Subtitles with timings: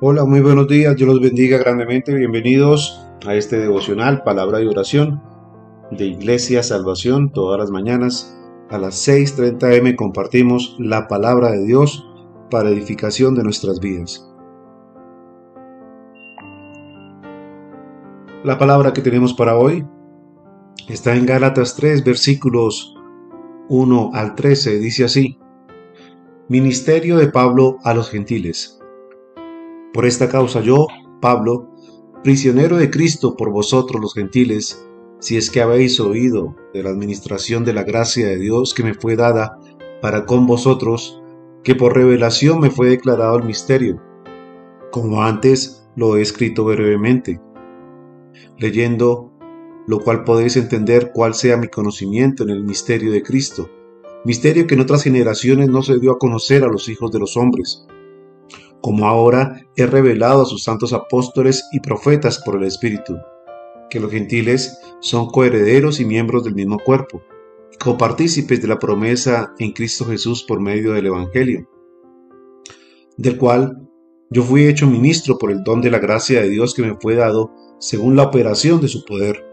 [0.00, 5.20] Hola, muy buenos días, Dios los bendiga grandemente, bienvenidos a este devocional, palabra y oración
[5.90, 8.38] de Iglesia Salvación, todas las mañanas
[8.70, 12.08] a las 6.30 m compartimos la palabra de Dios
[12.48, 14.24] para edificación de nuestras vidas.
[18.44, 19.84] La palabra que tenemos para hoy
[20.88, 22.94] está en Gálatas 3, versículos
[23.68, 25.40] 1 al 13, dice así,
[26.48, 28.77] Ministerio de Pablo a los gentiles.
[29.92, 30.86] Por esta causa yo,
[31.20, 31.70] Pablo,
[32.22, 34.86] prisionero de Cristo por vosotros los gentiles,
[35.18, 38.94] si es que habéis oído de la administración de la gracia de Dios que me
[38.94, 39.58] fue dada
[40.02, 41.22] para con vosotros,
[41.64, 44.00] que por revelación me fue declarado el misterio,
[44.92, 47.40] como antes lo he escrito brevemente,
[48.58, 49.32] leyendo
[49.86, 53.70] lo cual podéis entender cuál sea mi conocimiento en el misterio de Cristo,
[54.24, 57.36] misterio que en otras generaciones no se dio a conocer a los hijos de los
[57.38, 57.86] hombres
[58.80, 63.16] como ahora he revelado a sus santos apóstoles y profetas por el Espíritu,
[63.90, 67.22] que los gentiles son coherederos y miembros del mismo cuerpo,
[67.78, 71.68] copartícipes de la promesa en Cristo Jesús por medio del Evangelio,
[73.16, 73.88] del cual
[74.30, 77.14] yo fui hecho ministro por el don de la gracia de Dios que me fue
[77.14, 79.44] dado según la operación de su poder.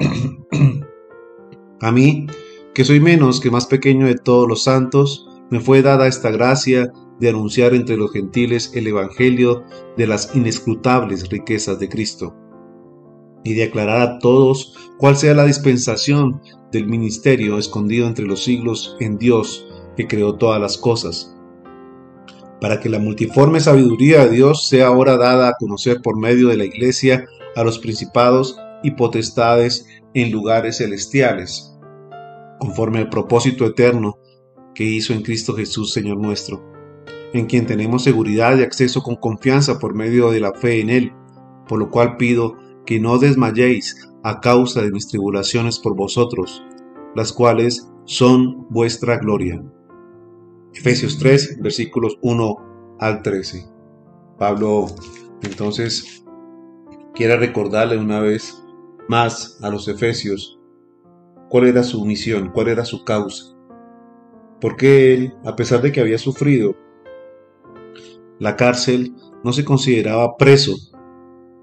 [1.80, 2.26] a mí,
[2.74, 6.92] que soy menos que más pequeño de todos los santos, me fue dada esta gracia
[7.20, 9.64] de anunciar entre los gentiles el Evangelio
[9.96, 12.34] de las inescrutables riquezas de Cristo
[13.44, 16.40] y de aclarar a todos cuál sea la dispensación
[16.70, 21.36] del ministerio escondido entre los siglos en Dios que creó todas las cosas,
[22.60, 26.56] para que la multiforme sabiduría de Dios sea ahora dada a conocer por medio de
[26.56, 31.76] la Iglesia a los principados y potestades en lugares celestiales,
[32.58, 34.18] conforme al propósito eterno
[34.74, 36.62] que hizo en Cristo Jesús Señor nuestro
[37.32, 41.12] en quien tenemos seguridad y acceso con confianza por medio de la fe en Él,
[41.66, 46.64] por lo cual pido que no desmayéis a causa de mis tribulaciones por vosotros,
[47.14, 49.62] las cuales son vuestra gloria.
[50.74, 53.66] Efesios 3, versículos 1 al 13.
[54.38, 54.86] Pablo
[55.42, 56.24] entonces
[57.14, 58.62] quiere recordarle una vez
[59.08, 60.58] más a los efesios
[61.48, 63.54] cuál era su misión, cuál era su causa.
[64.60, 66.76] Porque él, a pesar de que había sufrido
[68.42, 69.14] la cárcel
[69.44, 70.74] no se consideraba preso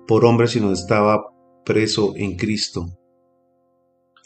[0.07, 1.25] por hombre, sino estaba
[1.65, 2.97] preso en Cristo,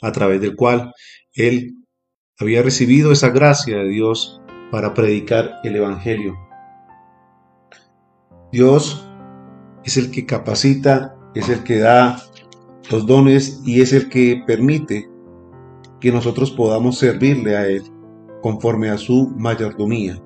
[0.03, 0.93] a través del cual
[1.33, 1.83] él
[2.39, 6.35] había recibido esa gracia de Dios para predicar el Evangelio.
[8.51, 9.03] Dios
[9.83, 12.21] es el que capacita, es el que da
[12.91, 15.09] los dones y es el que permite
[15.99, 17.81] que nosotros podamos servirle a Él
[18.43, 20.21] conforme a su mayordomía.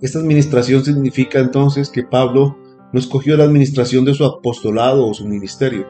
[0.00, 2.56] Esta administración significa entonces que Pablo
[2.92, 5.86] no escogió la administración de su apostolado o su ministerio.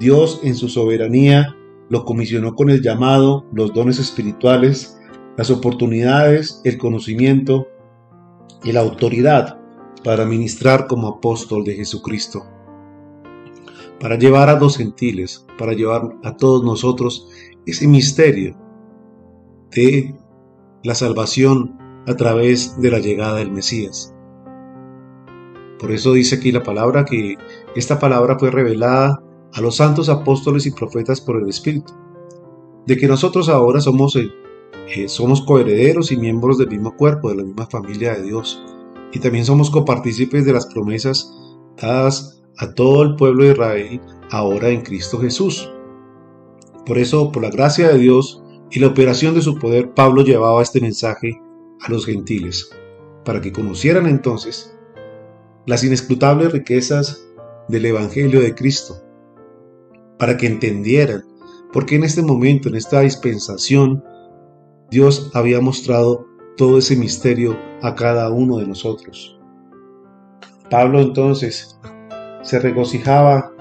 [0.00, 1.54] Dios en su soberanía
[1.88, 4.98] lo comisionó con el llamado, los dones espirituales,
[5.36, 7.68] las oportunidades, el conocimiento
[8.64, 9.58] y la autoridad
[10.04, 12.44] para ministrar como apóstol de Jesucristo.
[14.00, 17.28] Para llevar a los gentiles, para llevar a todos nosotros
[17.66, 18.56] ese misterio
[19.70, 20.14] de
[20.84, 21.76] la salvación
[22.08, 24.14] a través de la llegada del Mesías.
[25.78, 27.36] Por eso dice aquí la palabra que
[27.76, 31.92] esta palabra fue revelada a los santos apóstoles y profetas por el Espíritu,
[32.86, 34.30] de que nosotros ahora somos, eh,
[34.88, 38.64] eh, somos coherederos y miembros del mismo cuerpo, de la misma familia de Dios,
[39.12, 41.30] y también somos copartícipes de las promesas
[41.76, 45.70] dadas a todo el pueblo de Israel ahora en Cristo Jesús.
[46.86, 50.62] Por eso, por la gracia de Dios y la operación de su poder, Pablo llevaba
[50.62, 51.40] este mensaje
[51.80, 52.70] a los gentiles,
[53.24, 54.74] para que conocieran entonces
[55.66, 57.24] las inescrutables riquezas
[57.68, 59.02] del Evangelio de Cristo,
[60.18, 61.24] para que entendieran
[61.72, 64.02] por qué en este momento, en esta dispensación,
[64.90, 66.26] Dios había mostrado
[66.56, 69.38] todo ese misterio a cada uno de nosotros.
[70.70, 71.78] Pablo entonces
[72.42, 73.52] se regocijaba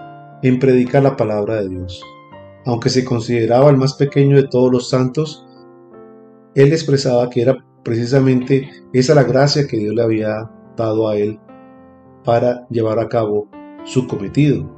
[0.42, 2.02] en predicar la palabra de Dios.
[2.66, 5.46] Aunque se consideraba el más pequeño de todos los santos,
[6.56, 11.40] él expresaba que era precisamente esa la gracia que Dios le había dado a él
[12.26, 13.50] para llevar a cabo
[13.86, 14.70] su cometido.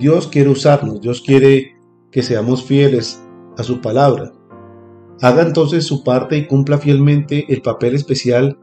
[0.00, 1.76] Dios quiere usarnos, Dios quiere
[2.10, 3.22] que seamos fieles
[3.56, 4.32] a su palabra.
[5.22, 8.58] Haga entonces su parte y cumpla fielmente el papel especial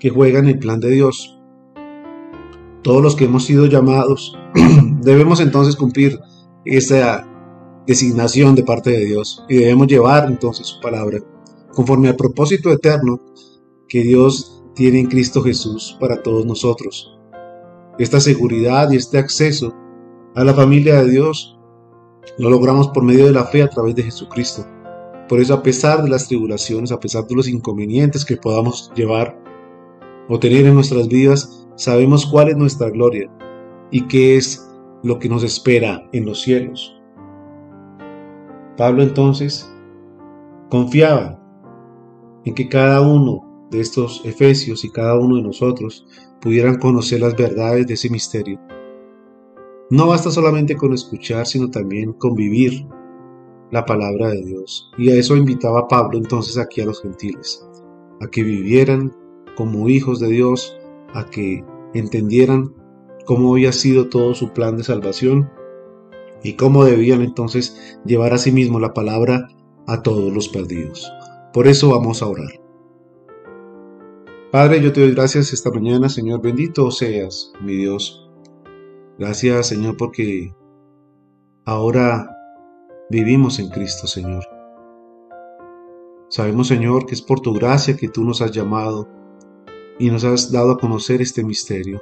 [0.00, 1.40] que juega en el plan de Dios.
[2.82, 4.36] Todos los que hemos sido llamados
[5.02, 6.18] debemos entonces cumplir
[6.64, 7.24] esa
[7.86, 11.20] designación de parte de Dios y debemos llevar entonces su palabra
[11.78, 13.20] conforme al propósito eterno
[13.88, 17.16] que Dios tiene en Cristo Jesús para todos nosotros.
[18.00, 19.72] Esta seguridad y este acceso
[20.34, 21.56] a la familia de Dios
[22.36, 24.66] lo logramos por medio de la fe a través de Jesucristo.
[25.28, 29.40] Por eso a pesar de las tribulaciones, a pesar de los inconvenientes que podamos llevar
[30.28, 33.30] o tener en nuestras vidas, sabemos cuál es nuestra gloria
[33.92, 34.68] y qué es
[35.04, 37.00] lo que nos espera en los cielos.
[38.76, 39.72] Pablo entonces
[40.70, 41.38] confiaba
[42.48, 46.06] en que cada uno de estos efesios y cada uno de nosotros
[46.40, 48.58] pudieran conocer las verdades de ese misterio.
[49.90, 52.86] No basta solamente con escuchar, sino también convivir
[53.70, 54.90] la palabra de Dios.
[54.96, 57.66] Y a eso invitaba Pablo entonces aquí a los gentiles,
[58.22, 59.14] a que vivieran
[59.54, 60.74] como hijos de Dios,
[61.12, 61.62] a que
[61.92, 62.74] entendieran
[63.26, 65.50] cómo había sido todo su plan de salvación
[66.42, 69.48] y cómo debían entonces llevar a sí mismo la palabra
[69.86, 71.12] a todos los perdidos.
[71.52, 72.60] Por eso vamos a orar.
[74.50, 78.30] Padre, yo te doy gracias esta mañana, Señor, bendito seas, mi Dios.
[79.18, 80.54] Gracias, Señor, porque
[81.64, 82.30] ahora
[83.10, 84.44] vivimos en Cristo, Señor.
[86.28, 89.08] Sabemos, Señor, que es por tu gracia que tú nos has llamado
[89.98, 92.00] y nos has dado a conocer este misterio.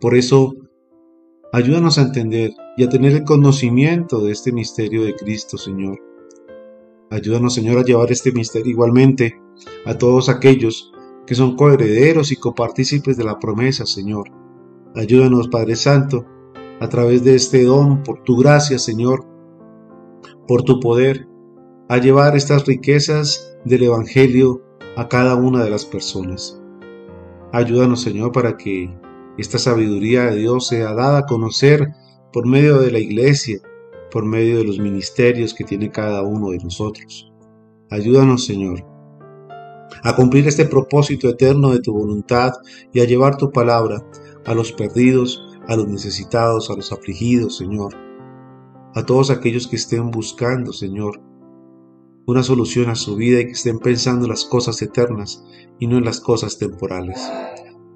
[0.00, 0.54] Por eso,
[1.52, 5.98] ayúdanos a entender y a tener el conocimiento de este misterio de Cristo, Señor.
[7.14, 9.40] Ayúdanos, Señor, a llevar este misterio igualmente
[9.86, 10.92] a todos aquellos
[11.28, 14.32] que son coherederos y copartícipes de la promesa, Señor.
[14.96, 16.26] Ayúdanos, Padre Santo,
[16.80, 19.24] a través de este don, por tu gracia, Señor,
[20.48, 21.28] por tu poder,
[21.88, 24.64] a llevar estas riquezas del Evangelio
[24.96, 26.60] a cada una de las personas.
[27.52, 28.92] Ayúdanos, Señor, para que
[29.38, 31.90] esta sabiduría de Dios sea dada a conocer
[32.32, 33.60] por medio de la iglesia,
[34.14, 37.32] por medio de los ministerios que tiene cada uno de nosotros.
[37.90, 38.86] Ayúdanos, Señor,
[40.04, 42.52] a cumplir este propósito eterno de tu voluntad
[42.92, 44.06] y a llevar tu palabra
[44.46, 47.92] a los perdidos, a los necesitados, a los afligidos, Señor,
[48.94, 51.20] a todos aquellos que estén buscando, Señor,
[52.24, 55.44] una solución a su vida y que estén pensando en las cosas eternas
[55.80, 57.20] y no en las cosas temporales.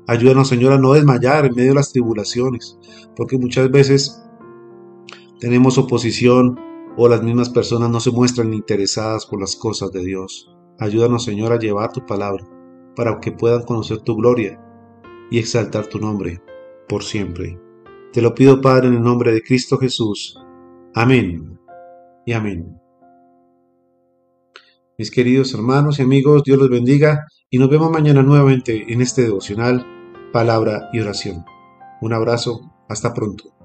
[0.08, 2.76] Ayúdanos, Señor, a no desmayar en medio de las tribulaciones,
[3.14, 4.20] porque muchas veces
[5.40, 6.58] tenemos oposición
[6.96, 10.50] o las mismas personas no se muestran interesadas por las cosas de Dios.
[10.78, 12.44] Ayúdanos, Señor, a llevar tu palabra
[12.96, 14.60] para que puedan conocer tu gloria
[15.30, 16.42] y exaltar tu nombre
[16.88, 17.58] por siempre.
[18.12, 20.38] Te lo pido, Padre, en el nombre de Cristo Jesús.
[20.94, 21.58] Amén
[22.26, 22.80] y amén.
[24.98, 29.22] Mis queridos hermanos y amigos, Dios los bendiga y nos vemos mañana nuevamente en este
[29.22, 29.86] devocional,
[30.32, 31.44] palabra y oración.
[32.00, 33.57] Un abrazo, hasta pronto.